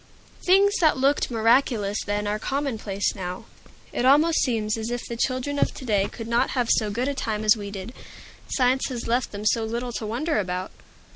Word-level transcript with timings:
Things 0.47 0.73
that 0.77 0.97
looked 0.97 1.29
miraculous 1.29 2.01
then 2.03 2.25
are 2.25 2.39
commonplace 2.39 3.13
now. 3.13 3.45
It 3.93 4.03
almost 4.03 4.39
seems 4.39 4.75
as 4.75 4.89
if 4.89 5.05
the 5.05 5.15
children 5.15 5.59
of 5.59 5.75
to 5.75 5.85
day 5.85 6.07
could 6.09 6.27
not 6.27 6.49
have 6.57 6.71
so 6.71 6.89
good 6.89 7.07
a 7.07 7.13
time 7.13 7.43
as 7.43 7.55
we 7.55 7.69
did, 7.69 7.93
science 8.49 8.87
has 8.89 9.05
left 9.07 9.31
them 9.31 9.45
so 9.45 9.63
little 9.63 9.91
to 9.93 10.07
wonder 10.07 10.39
about. 10.39 10.71